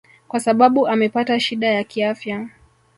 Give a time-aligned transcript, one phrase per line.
[0.27, 2.49] kwa sababu amepata shida ya kiafya